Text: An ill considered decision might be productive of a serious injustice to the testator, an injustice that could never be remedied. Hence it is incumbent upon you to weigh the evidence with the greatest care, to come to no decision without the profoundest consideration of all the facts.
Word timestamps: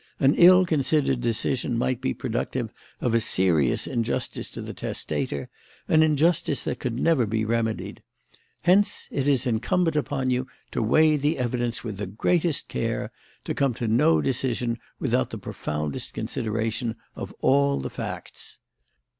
An 0.19 0.33
ill 0.33 0.65
considered 0.65 1.21
decision 1.21 1.77
might 1.77 2.01
be 2.01 2.11
productive 2.11 2.73
of 3.01 3.13
a 3.13 3.19
serious 3.19 3.85
injustice 3.85 4.49
to 4.49 4.59
the 4.59 4.73
testator, 4.73 5.47
an 5.87 6.01
injustice 6.01 6.63
that 6.63 6.79
could 6.79 6.99
never 6.99 7.27
be 7.27 7.45
remedied. 7.45 8.01
Hence 8.63 9.07
it 9.11 9.27
is 9.27 9.45
incumbent 9.45 9.95
upon 9.95 10.31
you 10.31 10.47
to 10.71 10.81
weigh 10.81 11.17
the 11.17 11.37
evidence 11.37 11.83
with 11.83 11.97
the 11.97 12.07
greatest 12.07 12.67
care, 12.67 13.11
to 13.43 13.53
come 13.53 13.75
to 13.75 13.87
no 13.87 14.21
decision 14.21 14.77
without 14.99 15.29
the 15.29 15.37
profoundest 15.37 16.15
consideration 16.15 16.95
of 17.15 17.31
all 17.41 17.79
the 17.79 17.91
facts. 17.91 18.57